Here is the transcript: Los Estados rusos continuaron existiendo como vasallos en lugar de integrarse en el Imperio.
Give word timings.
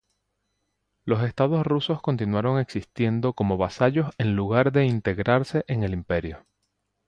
Los 1.05 1.21
Estados 1.21 1.63
rusos 1.63 2.01
continuaron 2.01 2.59
existiendo 2.59 3.33
como 3.33 3.57
vasallos 3.57 4.09
en 4.17 4.35
lugar 4.35 4.71
de 4.71 4.85
integrarse 4.87 5.63
en 5.67 5.83
el 5.83 5.93
Imperio. 5.93 6.47